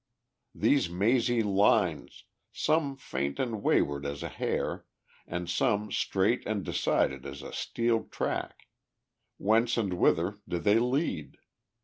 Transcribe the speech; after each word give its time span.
These 0.55 0.89
mazy 0.89 1.43
lines, 1.43 2.23
some 2.51 2.97
faint 2.97 3.37
and 3.39 3.61
wayward 3.61 4.03
as 4.03 4.23
a 4.23 4.29
hair, 4.29 4.87
and 5.27 5.47
some 5.47 5.91
straight 5.91 6.43
and 6.47 6.65
decided 6.65 7.23
as 7.23 7.43
a 7.43 7.53
steel 7.53 8.05
track 8.05 8.63
whence 9.37 9.77
and 9.77 9.93
whither 9.93 10.39
do 10.47 10.57
they 10.57 10.79
lead? 10.79 11.37